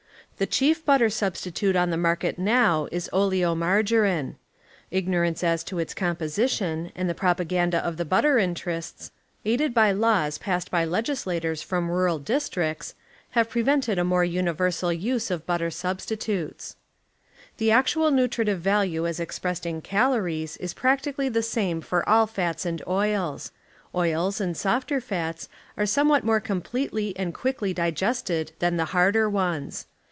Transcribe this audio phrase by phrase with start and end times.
[0.37, 4.37] The eliief butter substitute r, on the market now is oleomargarine.
[4.91, 5.43] Iffnorance BuHer ^^,.
[5.43, 8.05] as to its eomjiosition and the propaganda of the,.
[8.05, 9.11] butter interests,
[9.45, 12.95] aided by laws passed hj legis lators from rural districts,
[13.31, 16.75] have prevented a more universal use of butter substitutes.
[17.57, 22.25] The actual nutritive value as ex})ressed in calories is prac tically the same for all
[22.25, 23.51] fats and oils.
[23.93, 29.85] Oils and softer fats are somewhat more completely and quickly digested than the harder ones.